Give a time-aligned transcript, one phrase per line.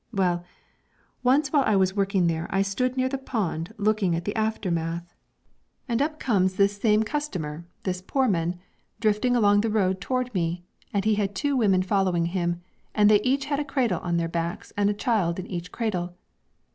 [0.11, 0.43] Well,
[1.21, 5.13] once while I was working there I stood near the pond looking at the aftermath.
[5.87, 8.57] And up comes this same customer this Poorman
[8.99, 12.63] drifting along the road toward me, and he had two women following him,
[12.95, 16.15] and they each had a cradle on their backs and a child in each cradle.